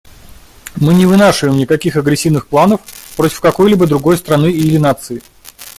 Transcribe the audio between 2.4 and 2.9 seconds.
планов